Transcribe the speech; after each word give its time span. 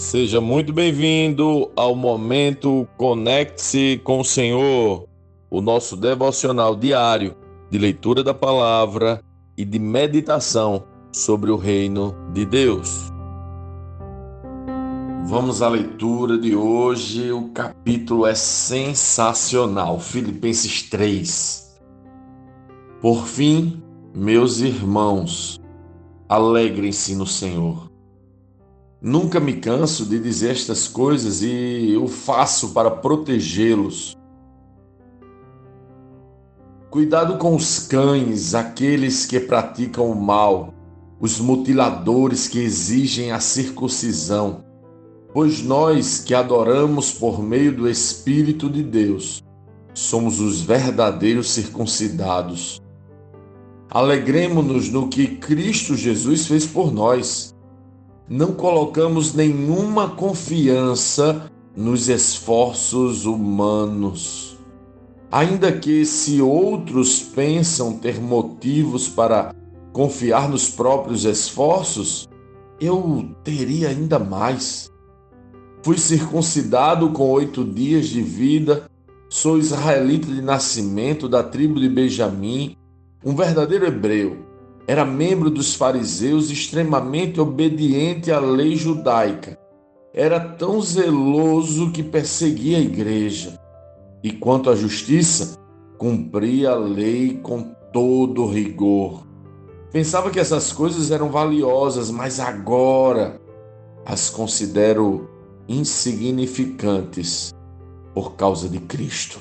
Seja 0.00 0.40
muito 0.40 0.72
bem-vindo 0.72 1.70
ao 1.76 1.94
momento 1.94 2.88
Conecte-se 2.96 4.00
com 4.02 4.20
o 4.20 4.24
Senhor, 4.24 5.06
o 5.50 5.60
nosso 5.60 5.94
devocional 5.94 6.74
diário 6.74 7.36
de 7.70 7.76
leitura 7.76 8.24
da 8.24 8.32
palavra 8.32 9.22
e 9.58 9.64
de 9.64 9.78
meditação 9.78 10.84
sobre 11.12 11.50
o 11.50 11.56
reino 11.56 12.16
de 12.32 12.46
Deus. 12.46 13.12
Vamos 15.26 15.60
à 15.60 15.68
leitura 15.68 16.38
de 16.38 16.56
hoje. 16.56 17.30
O 17.30 17.50
capítulo 17.50 18.26
é 18.26 18.34
sensacional. 18.34 20.00
Filipenses 20.00 20.82
3. 20.88 21.78
Por 23.02 23.26
fim, 23.26 23.82
meus 24.14 24.60
irmãos, 24.60 25.60
alegrem-se 26.26 27.14
no 27.14 27.26
Senhor. 27.26 27.89
Nunca 29.02 29.40
me 29.40 29.54
canso 29.54 30.04
de 30.04 30.18
dizer 30.18 30.50
estas 30.50 30.86
coisas 30.86 31.40
e 31.40 31.92
eu 31.94 32.06
faço 32.06 32.74
para 32.74 32.90
protegê-los. 32.90 34.14
Cuidado 36.90 37.38
com 37.38 37.56
os 37.56 37.78
cães, 37.86 38.54
aqueles 38.54 39.24
que 39.24 39.40
praticam 39.40 40.10
o 40.10 40.14
mal, 40.14 40.74
os 41.18 41.40
mutiladores 41.40 42.46
que 42.46 42.58
exigem 42.58 43.32
a 43.32 43.40
circuncisão, 43.40 44.64
pois 45.32 45.62
nós 45.62 46.18
que 46.18 46.34
adoramos 46.34 47.10
por 47.10 47.42
meio 47.42 47.74
do 47.74 47.88
Espírito 47.88 48.68
de 48.68 48.82
Deus, 48.82 49.42
somos 49.94 50.40
os 50.40 50.60
verdadeiros 50.60 51.50
circuncidados. 51.50 52.82
Alegremos-nos 53.88 54.90
no 54.90 55.08
que 55.08 55.26
Cristo 55.36 55.96
Jesus 55.96 56.46
fez 56.46 56.66
por 56.66 56.92
nós 56.92 57.54
não 58.30 58.52
colocamos 58.52 59.34
nenhuma 59.34 60.10
confiança 60.10 61.50
nos 61.76 62.08
esforços 62.08 63.26
humanos. 63.26 64.56
Ainda 65.32 65.72
que 65.72 66.04
se 66.06 66.40
outros 66.40 67.20
pensam 67.20 67.98
ter 67.98 68.20
motivos 68.20 69.08
para 69.08 69.52
confiar 69.92 70.48
nos 70.48 70.70
próprios 70.70 71.24
esforços, 71.24 72.28
eu 72.80 73.34
teria 73.42 73.88
ainda 73.88 74.20
mais. 74.20 74.88
Fui 75.82 75.98
circuncidado 75.98 77.10
com 77.10 77.28
oito 77.30 77.64
dias 77.64 78.06
de 78.06 78.22
vida, 78.22 78.88
sou 79.28 79.58
israelita 79.58 80.28
de 80.28 80.40
nascimento 80.40 81.28
da 81.28 81.42
tribo 81.42 81.80
de 81.80 81.88
Benjamim, 81.88 82.76
um 83.24 83.34
verdadeiro 83.34 83.86
hebreu 83.86 84.49
era 84.90 85.04
membro 85.04 85.48
dos 85.50 85.76
fariseus, 85.76 86.50
extremamente 86.50 87.40
obediente 87.40 88.32
à 88.32 88.40
lei 88.40 88.74
judaica. 88.74 89.56
Era 90.12 90.40
tão 90.40 90.82
zeloso 90.82 91.92
que 91.92 92.02
perseguia 92.02 92.78
a 92.78 92.80
igreja. 92.80 93.56
E 94.20 94.32
quanto 94.32 94.68
à 94.68 94.74
justiça, 94.74 95.56
cumpria 95.96 96.70
a 96.70 96.74
lei 96.74 97.38
com 97.40 97.72
todo 97.92 98.48
rigor. 98.48 99.24
Pensava 99.92 100.28
que 100.28 100.40
essas 100.40 100.72
coisas 100.72 101.12
eram 101.12 101.30
valiosas, 101.30 102.10
mas 102.10 102.40
agora 102.40 103.40
as 104.04 104.28
considero 104.28 105.30
insignificantes 105.68 107.54
por 108.12 108.32
causa 108.32 108.68
de 108.68 108.80
Cristo. 108.80 109.38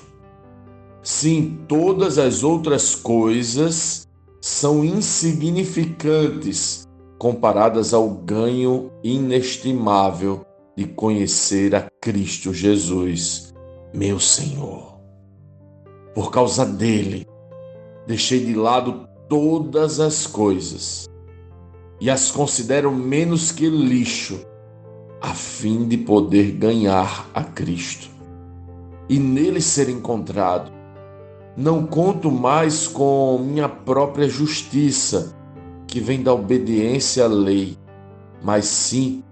Sim, 1.02 1.58
todas 1.68 2.20
as 2.20 2.44
outras 2.44 2.94
coisas 2.94 4.08
são 4.42 4.86
insignificantes 4.86 6.88
comparadas 7.18 7.94
ao 7.94 8.10
ganho 8.10 8.92
inestimável 9.04 10.46
de 10.76 10.86
conhecer 10.86 11.74
a 11.76 11.90
Cristo 12.02 12.54
Jesus, 12.54 13.54
meu 13.94 14.20
Senhor. 14.20 15.00
Por 16.16 16.32
causa 16.32 16.66
dele, 16.66 17.28
deixei 18.08 18.44
de 18.46 18.56
lado 18.56 19.08
todas 19.28 20.00
as 20.00 20.26
coisas 20.26 21.06
e 22.00 22.10
as 22.10 22.32
considero 22.32 22.94
menos 22.94 23.52
que 23.52 23.70
lixo, 23.70 24.40
a 25.22 25.34
fim 25.34 25.86
de 25.86 25.98
poder 25.98 26.54
ganhar 26.54 27.30
a 27.34 27.44
Cristo 27.44 28.10
e 29.10 29.20
nele 29.20 29.60
ser 29.60 29.90
encontrado 29.90 30.79
não 31.56 31.86
conto 31.86 32.32
mais 32.32 32.88
com 32.88 33.40
minha 33.40 33.68
própria 33.68 34.30
justiça, 34.30 35.36
que 35.88 36.00
vem 36.00 36.22
da 36.22 36.34
obediência 36.34 37.26
à 37.26 37.28
lei, 37.28 37.78
mas 38.44 38.66
sim 38.66 39.24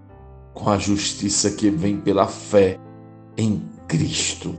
com 0.52 0.68
a 0.68 0.78
justiça 0.78 1.52
que 1.52 1.70
vem 1.70 1.96
pela 1.96 2.26
fé 2.26 2.78
em 3.36 3.62
Cristo. 3.86 4.58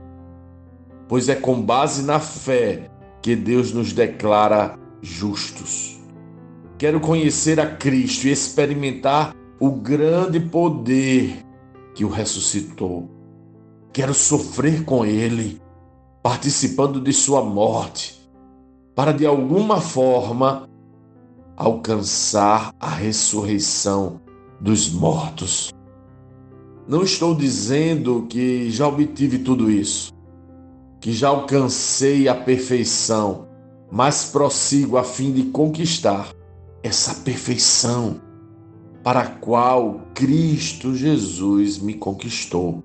Pois 1.06 1.28
é 1.28 1.34
com 1.34 1.60
base 1.60 2.02
na 2.02 2.18
fé 2.18 2.90
que 3.20 3.36
Deus 3.36 3.72
nos 3.72 3.92
declara 3.92 4.78
justos. 5.02 6.00
Quero 6.78 7.00
conhecer 7.00 7.60
a 7.60 7.66
Cristo 7.66 8.26
e 8.26 8.32
experimentar 8.32 9.34
o 9.60 9.70
grande 9.70 10.40
poder 10.40 11.44
que 11.94 12.04
o 12.04 12.08
ressuscitou. 12.08 13.10
Quero 13.92 14.14
sofrer 14.14 14.84
com 14.84 15.04
Ele 15.04 15.60
participando 16.22 17.00
de 17.00 17.12
sua 17.12 17.42
morte, 17.42 18.20
para 18.94 19.12
de 19.12 19.24
alguma 19.24 19.80
forma 19.80 20.68
alcançar 21.56 22.74
a 22.78 22.90
ressurreição 22.90 24.20
dos 24.60 24.90
mortos. 24.90 25.72
Não 26.86 27.02
estou 27.02 27.34
dizendo 27.34 28.26
que 28.28 28.70
já 28.70 28.86
obtive 28.86 29.38
tudo 29.38 29.70
isso, 29.70 30.12
que 31.00 31.12
já 31.12 31.28
alcancei 31.28 32.28
a 32.28 32.34
perfeição, 32.34 33.46
mas 33.90 34.26
prossigo 34.26 34.98
a 34.98 35.04
fim 35.04 35.32
de 35.32 35.44
conquistar 35.44 36.34
essa 36.82 37.14
perfeição 37.22 38.20
para 39.02 39.20
a 39.20 39.26
qual 39.26 40.02
Cristo 40.14 40.94
Jesus 40.94 41.78
me 41.78 41.94
conquistou. 41.94 42.82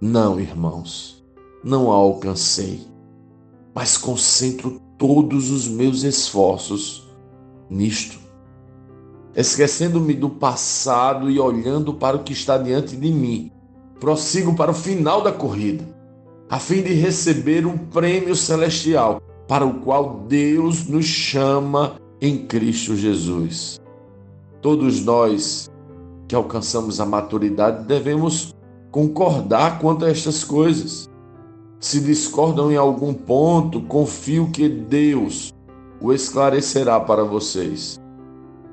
Não, 0.00 0.38
irmãos 0.38 1.19
não 1.62 1.90
a 1.90 1.94
alcancei, 1.94 2.86
mas 3.74 3.96
concentro 3.96 4.80
todos 4.96 5.50
os 5.50 5.68
meus 5.68 6.02
esforços 6.02 7.08
nisto, 7.68 8.18
esquecendo-me 9.34 10.14
do 10.14 10.28
passado 10.28 11.30
e 11.30 11.38
olhando 11.38 11.94
para 11.94 12.16
o 12.16 12.24
que 12.24 12.32
está 12.32 12.58
diante 12.58 12.96
de 12.96 13.12
mim. 13.12 13.50
Prossigo 13.98 14.54
para 14.54 14.70
o 14.70 14.74
final 14.74 15.22
da 15.22 15.30
corrida, 15.30 15.84
a 16.48 16.58
fim 16.58 16.82
de 16.82 16.94
receber 16.94 17.66
um 17.66 17.76
prêmio 17.76 18.34
celestial 18.34 19.20
para 19.46 19.66
o 19.66 19.80
qual 19.80 20.24
Deus 20.26 20.86
nos 20.86 21.04
chama 21.04 21.96
em 22.20 22.46
Cristo 22.46 22.96
Jesus. 22.96 23.80
Todos 24.60 25.04
nós 25.04 25.70
que 26.28 26.34
alcançamos 26.34 27.00
a 27.00 27.06
maturidade 27.06 27.86
devemos 27.86 28.54
concordar 28.90 29.78
quanto 29.80 30.04
a 30.04 30.10
estas 30.10 30.44
coisas. 30.44 31.08
Se 31.80 31.98
discordam 31.98 32.70
em 32.70 32.76
algum 32.76 33.14
ponto, 33.14 33.80
confio 33.80 34.50
que 34.50 34.68
Deus 34.68 35.50
o 35.98 36.12
esclarecerá 36.12 37.00
para 37.00 37.24
vocês. 37.24 37.98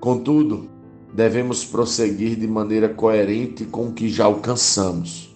Contudo, 0.02 0.70
devemos 1.14 1.64
prosseguir 1.64 2.36
de 2.36 2.46
maneira 2.46 2.90
coerente 2.90 3.64
com 3.64 3.88
o 3.88 3.94
que 3.94 4.10
já 4.10 4.26
alcançamos. 4.26 5.34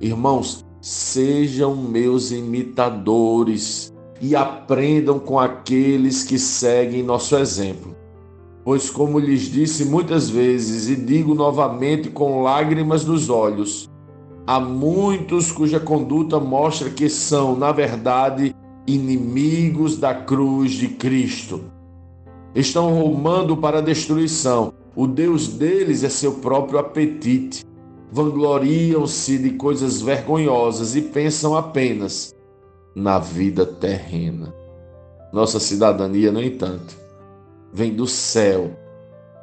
Irmãos, 0.00 0.64
sejam 0.80 1.76
meus 1.76 2.30
imitadores 2.30 3.92
e 4.18 4.34
aprendam 4.34 5.18
com 5.18 5.38
aqueles 5.38 6.24
que 6.24 6.38
seguem 6.38 7.02
nosso 7.02 7.36
exemplo. 7.36 7.94
Pois, 8.64 8.88
como 8.88 9.18
lhes 9.18 9.42
disse 9.42 9.84
muitas 9.84 10.30
vezes 10.30 10.88
e 10.88 10.96
digo 10.96 11.34
novamente 11.34 12.08
com 12.08 12.42
lágrimas 12.42 13.04
nos 13.04 13.28
olhos, 13.28 13.90
Há 14.46 14.60
muitos 14.60 15.50
cuja 15.50 15.80
conduta 15.80 16.38
mostra 16.38 16.90
que 16.90 17.08
são, 17.08 17.56
na 17.56 17.72
verdade, 17.72 18.54
inimigos 18.86 19.96
da 19.96 20.14
cruz 20.14 20.72
de 20.72 20.88
Cristo. 20.88 21.62
Estão 22.54 22.92
rumando 22.92 23.56
para 23.56 23.78
a 23.78 23.80
destruição. 23.82 24.74
O 24.94 25.06
Deus 25.06 25.48
deles 25.48 26.04
é 26.04 26.10
seu 26.10 26.34
próprio 26.34 26.78
apetite. 26.78 27.64
Vangloriam-se 28.12 29.38
de 29.38 29.52
coisas 29.52 30.02
vergonhosas 30.02 30.94
e 30.94 31.00
pensam 31.00 31.56
apenas 31.56 32.34
na 32.94 33.18
vida 33.18 33.64
terrena. 33.64 34.54
Nossa 35.32 35.58
cidadania, 35.58 36.30
no 36.30 36.42
entanto, 36.42 36.94
vem 37.72 37.94
do 37.94 38.06
céu 38.06 38.70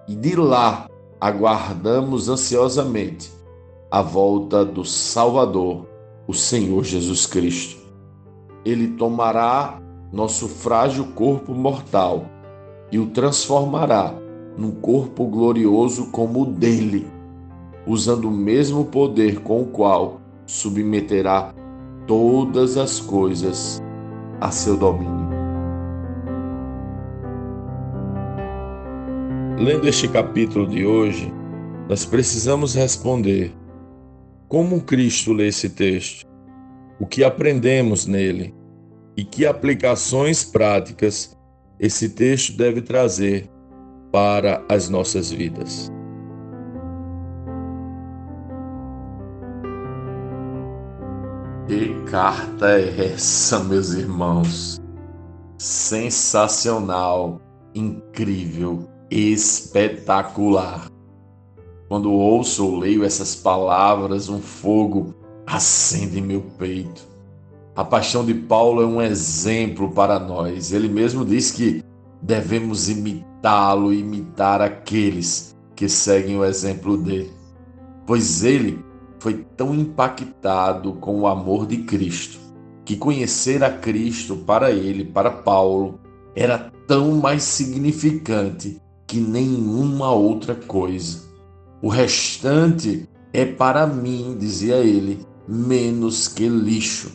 e 0.08 0.16
de 0.16 0.36
lá 0.36 0.88
aguardamos 1.20 2.30
ansiosamente 2.30 3.41
a 3.92 4.02
volta 4.02 4.64
do 4.64 4.86
Salvador, 4.86 5.86
o 6.26 6.34
Senhor 6.34 6.86
Jesus 6.86 7.26
Cristo. 7.26 7.82
Ele 8.64 8.88
tomará 8.88 9.82
nosso 10.14 10.48
frágil 10.48 11.08
corpo 11.14 11.54
mortal 11.54 12.26
e 12.90 12.98
o 12.98 13.08
transformará 13.08 14.14
num 14.58 14.72
corpo 14.72 15.26
glorioso 15.26 16.10
como 16.12 16.44
o 16.44 16.46
dele. 16.46 17.06
usando 17.86 18.30
o 18.30 18.32
mesmo 18.32 18.86
poder 18.86 19.40
com 19.40 19.64
o 19.64 19.66
qual 19.66 20.22
submeterá 20.46 21.52
todas 22.06 22.78
as 22.78 23.00
coisas 23.00 23.82
a 24.40 24.52
seu 24.52 24.78
domínio. 24.78 25.30
Lendo 29.58 29.88
este 29.88 30.08
capítulo 30.08 30.68
de 30.68 30.86
hoje, 30.86 31.34
nós 31.90 32.06
precisamos 32.06 32.76
responder: 32.76 33.52
como 34.52 34.82
Cristo 34.82 35.32
lê 35.32 35.48
esse 35.48 35.70
texto? 35.70 36.28
O 37.00 37.08
que 37.08 37.24
aprendemos 37.24 38.06
nele? 38.06 38.54
E 39.16 39.24
que 39.24 39.46
aplicações 39.46 40.44
práticas 40.44 41.38
esse 41.80 42.10
texto 42.10 42.58
deve 42.58 42.82
trazer 42.82 43.50
para 44.12 44.62
as 44.68 44.90
nossas 44.90 45.32
vidas? 45.32 45.90
Que 51.66 52.04
carta 52.12 52.78
é 52.78 53.14
essa, 53.14 53.64
meus 53.64 53.94
irmãos? 53.94 54.82
Sensacional, 55.58 57.40
incrível, 57.74 58.86
espetacular. 59.10 60.90
Quando 61.92 62.10
ouço 62.10 62.66
ou 62.66 62.80
leio 62.80 63.04
essas 63.04 63.36
palavras, 63.36 64.30
um 64.30 64.40
fogo 64.40 65.14
acende 65.46 66.20
em 66.20 66.22
meu 66.22 66.40
peito. 66.58 67.06
A 67.76 67.84
paixão 67.84 68.24
de 68.24 68.34
Paulo 68.34 68.82
é 68.82 68.86
um 68.86 69.02
exemplo 69.02 69.92
para 69.92 70.18
nós. 70.18 70.72
Ele 70.72 70.88
mesmo 70.88 71.26
diz 71.26 71.52
que 71.52 71.84
devemos 72.22 72.88
imitá-lo, 72.88 73.92
imitar 73.92 74.62
aqueles 74.62 75.54
que 75.76 75.90
seguem 75.90 76.38
o 76.38 76.46
exemplo 76.46 76.96
dele. 76.96 77.34
Pois 78.08 78.42
ele 78.42 78.80
foi 79.20 79.46
tão 79.58 79.76
impactado 79.76 80.94
com 80.94 81.20
o 81.20 81.28
amor 81.28 81.68
de 81.68 81.80
Cristo 81.80 82.40
que 82.86 82.96
conhecer 82.96 83.66
a 83.66 83.70
Cristo 83.70 84.38
para 84.38 84.72
ele, 84.72 85.04
para 85.04 85.30
Paulo, 85.30 86.00
era 86.38 86.72
tão 86.88 87.18
mais 87.18 87.44
significante 87.44 88.82
que 89.06 89.20
nenhuma 89.20 90.10
outra 90.14 90.56
coisa. 90.56 91.31
O 91.82 91.90
restante 91.90 93.10
é 93.34 93.44
para 93.44 93.88
mim, 93.88 94.38
dizia 94.40 94.76
ele, 94.76 95.26
menos 95.48 96.28
que 96.28 96.48
lixo. 96.48 97.12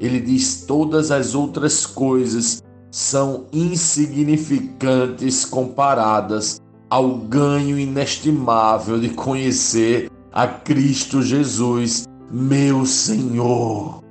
Ele 0.00 0.18
diz: 0.20 0.64
todas 0.66 1.10
as 1.10 1.34
outras 1.34 1.84
coisas 1.84 2.62
são 2.90 3.46
insignificantes 3.52 5.44
comparadas 5.44 6.60
ao 6.88 7.14
ganho 7.18 7.78
inestimável 7.78 8.98
de 8.98 9.10
conhecer 9.10 10.10
a 10.32 10.46
Cristo 10.46 11.22
Jesus, 11.22 12.04
meu 12.30 12.86
Senhor. 12.86 14.02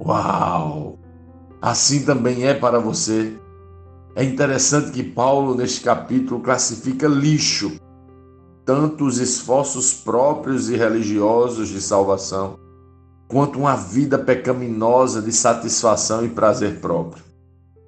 Uau! 0.00 0.98
Assim 1.60 2.02
também 2.04 2.44
é 2.44 2.54
para 2.54 2.78
você. 2.80 3.36
É 4.16 4.24
interessante 4.24 4.90
que 4.90 5.02
Paulo, 5.02 5.54
neste 5.54 5.82
capítulo, 5.82 6.40
classifica 6.40 7.06
lixo 7.06 7.76
tanto 8.64 9.04
os 9.04 9.18
esforços 9.18 9.92
próprios 9.92 10.70
e 10.70 10.76
religiosos 10.76 11.68
de 11.68 11.80
salvação, 11.80 12.58
quanto 13.28 13.58
uma 13.58 13.74
vida 13.74 14.16
pecaminosa 14.18 15.22
de 15.22 15.32
satisfação 15.32 16.24
e 16.24 16.28
prazer 16.28 16.78
próprio. 16.80 17.24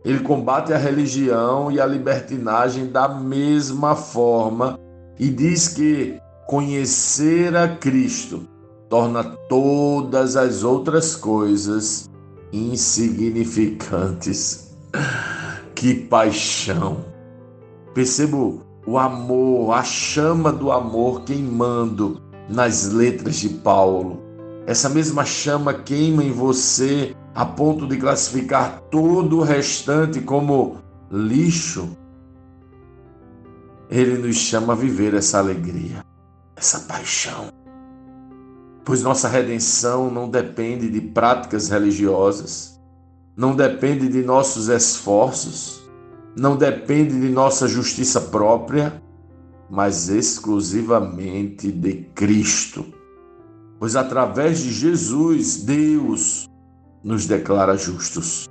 Ele 0.05 0.19
combate 0.21 0.73
a 0.73 0.79
religião 0.79 1.71
e 1.71 1.81
a 1.81 1.87
libertinagem 1.87 2.91
da 2.91 3.09
mesma 3.09 3.95
forma 3.97 4.79
e 5.19 5.31
diz 5.31 5.69
que 5.69 6.21
conhecer 6.47 7.57
a 7.57 7.69
Cristo 7.69 8.47
torna 8.91 9.25
todas 9.49 10.37
as 10.37 10.63
outras 10.63 11.17
coisas 11.17 12.11
insignificantes. 12.53 14.75
Que 15.75 15.93
paixão! 15.93 17.05
Percebo 17.93 18.63
o 18.87 18.99
amor, 18.99 19.73
a 19.73 19.83
chama 19.83 20.53
do 20.53 20.71
amor 20.71 21.23
queimando 21.23 22.21
nas 22.49 22.91
letras 22.91 23.37
de 23.37 23.49
Paulo. 23.49 24.23
Essa 24.67 24.89
mesma 24.89 25.25
chama 25.25 25.75
queima 25.75 26.23
em 26.25 26.33
você 26.33 27.15
a 27.35 27.45
ponto 27.45 27.87
de 27.87 27.97
classificar 27.97 28.81
todo 28.91 29.39
o 29.39 29.43
restante 29.43 30.21
como 30.21 30.79
lixo. 31.11 31.97
Ele 33.91 34.19
nos 34.19 34.37
chama 34.37 34.73
a 34.73 34.77
viver 34.77 35.15
essa 35.15 35.39
alegria 35.39 36.05
essa 36.57 36.81
paixão. 36.81 37.49
Pois 38.85 39.03
nossa 39.03 39.29
redenção 39.29 40.11
não 40.11 40.29
depende 40.29 40.91
de 40.91 41.01
práticas 41.01 41.69
religiosas, 41.69 42.79
não 43.37 43.57
depende 43.57 44.09
de 44.09 44.23
nossos 44.23 44.69
esforços, 44.69 45.83
não 46.37 46.57
depende 46.57 47.21
de 47.21 47.29
nossa 47.29 47.69
justiça 47.69 48.21
própria, 48.21 49.03
mas 49.71 50.09
exclusivamente 50.09 51.71
de 51.71 52.07
Cristo. 52.15 52.85
Pois 53.79 53.97
através 53.97 54.61
de 54.61 54.73
Jesus, 54.73 55.63
Deus 55.65 56.49
nos 57.03 57.27
declara 57.27 57.77
justos. 57.77 58.49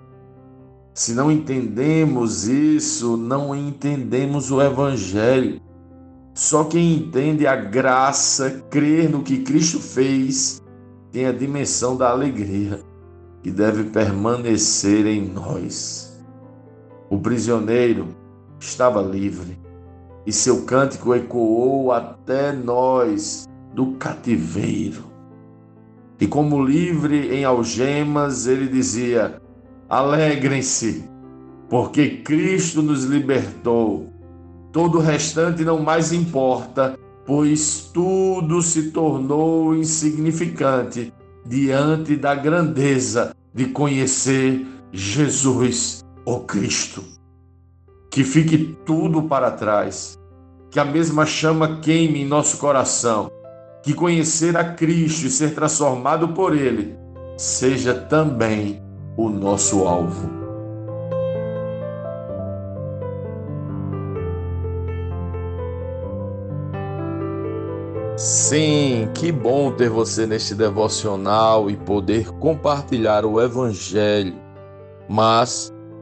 Se 0.94 1.14
não 1.14 1.32
entendemos 1.32 2.48
isso, 2.48 3.18
não 3.18 3.56
entendemos 3.56 4.52
o 4.52 4.62
Evangelho. 4.62 5.60
Só 6.36 6.64
quem 6.64 6.96
entende 6.96 7.48
a 7.48 7.56
graça, 7.56 8.64
crer 8.70 9.10
no 9.10 9.24
que 9.24 9.40
Cristo 9.40 9.80
fez, 9.80 10.62
tem 11.12 11.26
a 11.26 11.32
dimensão 11.32 11.96
da 11.98 12.10
alegria 12.10 12.80
que 13.42 13.52
deve 13.52 13.86
permanecer 13.86 15.06
em 15.06 15.28
nós. 15.28 16.13
O 17.14 17.20
prisioneiro 17.20 18.08
estava 18.60 19.00
livre 19.00 19.56
e 20.26 20.34
seu 20.34 20.64
cântico 20.64 21.14
ecoou 21.14 21.92
até 21.92 22.52
nós 22.52 23.46
do 23.72 23.92
cativeiro. 23.92 25.04
E 26.20 26.26
como 26.26 26.66
livre 26.66 27.36
em 27.36 27.46
algemas, 27.46 28.48
ele 28.48 28.68
dizia: 28.68 29.40
Alegrem-se, 29.88 31.08
porque 31.70 32.18
Cristo 32.18 32.82
nos 32.82 33.04
libertou 33.04 34.12
Todo 34.72 34.98
o 34.98 35.02
restante 35.02 35.64
não 35.64 35.84
mais 35.84 36.12
importa, 36.12 36.98
pois 37.28 37.92
tudo 37.94 38.60
se 38.60 38.90
tornou 38.90 39.76
insignificante 39.76 41.14
diante 41.46 42.16
da 42.16 42.34
grandeza 42.34 43.36
de 43.54 43.68
conhecer 43.68 44.66
Jesus, 44.92 46.04
o 46.26 46.40
Cristo. 46.40 47.13
Que 48.14 48.24
fique 48.24 48.78
tudo 48.86 49.24
para 49.24 49.50
trás, 49.50 50.20
que 50.70 50.80
a 50.80 50.86
mesma 50.86 51.26
chama 51.26 51.80
queime 51.80 52.22
em 52.22 52.28
nosso 52.28 52.60
coração, 52.60 53.28
que 53.82 53.92
conhecer 53.92 54.56
a 54.56 54.64
Cristo 54.64 55.26
e 55.26 55.32
ser 55.32 55.56
transformado 55.56 56.28
por 56.28 56.56
Ele 56.56 56.96
seja 57.36 57.92
também 57.96 58.84
o 59.18 59.30
nosso 59.30 59.88
alvo. 59.88 60.30
Sim, 68.16 69.10
que 69.16 69.32
bom 69.32 69.72
ter 69.72 69.90
você 69.90 70.28
neste 70.28 70.54
devocional 70.54 71.68
e 71.68 71.76
poder 71.76 72.30
compartilhar 72.34 73.26
o 73.26 73.42
Evangelho. 73.42 74.36
Mas, 75.10 75.73